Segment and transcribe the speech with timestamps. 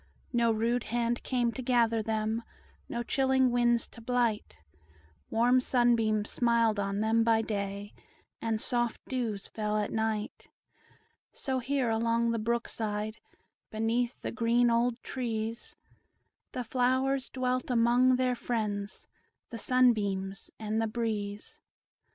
[0.33, 2.41] No rude hand came to gather them,
[2.89, 4.57] No chilling winds to blight;
[5.29, 7.93] Warm sunbeams smiled on them by day,
[8.41, 10.47] And soft dews fell at night.
[11.33, 13.19] So here, along the brook side,
[13.69, 15.75] Beneath the green old trees,
[16.53, 19.07] The flowers dwelt among their friends,
[19.51, 21.59] The sunbeams and the breeze.